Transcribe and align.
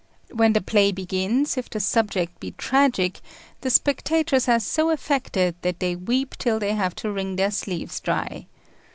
When 0.33 0.53
the 0.53 0.61
play 0.61 0.91
begins, 0.91 1.57
if 1.59 1.69
the 1.69 1.79
subject 1.79 2.39
be 2.39 2.55
tragic 2.57 3.21
the 3.59 3.69
spectators 3.69 4.47
are 4.49 4.59
so 4.59 4.89
affected 4.89 5.53
that 5.61 5.79
they 5.79 5.95
weep 5.95 6.35
till 6.39 6.57
they 6.57 6.73
have 6.73 6.95
to 6.95 7.11
wring 7.11 7.35
their 7.35 7.51
sleeves 7.51 7.99
dry. 7.99 8.47